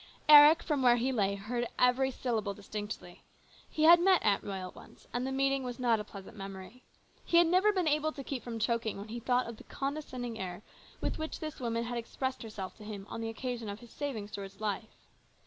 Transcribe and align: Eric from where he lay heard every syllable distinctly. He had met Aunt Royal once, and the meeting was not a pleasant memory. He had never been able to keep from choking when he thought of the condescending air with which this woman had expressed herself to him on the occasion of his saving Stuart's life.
Eric 0.27 0.63
from 0.63 0.81
where 0.81 0.95
he 0.95 1.11
lay 1.11 1.35
heard 1.35 1.67
every 1.77 2.09
syllable 2.09 2.55
distinctly. 2.55 3.21
He 3.69 3.83
had 3.83 3.99
met 3.99 4.25
Aunt 4.25 4.43
Royal 4.43 4.71
once, 4.71 5.05
and 5.13 5.27
the 5.27 5.31
meeting 5.31 5.61
was 5.63 5.77
not 5.77 5.99
a 5.99 6.03
pleasant 6.03 6.35
memory. 6.35 6.81
He 7.23 7.37
had 7.37 7.45
never 7.45 7.71
been 7.71 7.87
able 7.87 8.11
to 8.13 8.23
keep 8.23 8.41
from 8.41 8.57
choking 8.57 8.97
when 8.97 9.09
he 9.09 9.19
thought 9.19 9.45
of 9.45 9.57
the 9.57 9.63
condescending 9.63 10.39
air 10.39 10.63
with 11.01 11.19
which 11.19 11.39
this 11.39 11.59
woman 11.59 11.83
had 11.83 11.99
expressed 11.99 12.41
herself 12.41 12.75
to 12.77 12.83
him 12.83 13.05
on 13.11 13.21
the 13.21 13.29
occasion 13.29 13.69
of 13.69 13.79
his 13.79 13.91
saving 13.91 14.27
Stuart's 14.27 14.59
life. 14.59 15.05